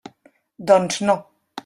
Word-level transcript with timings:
Doncs, 0.71 0.99
no. 1.11 1.19